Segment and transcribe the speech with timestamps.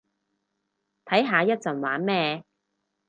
[1.05, 2.43] 睇下一陣玩咩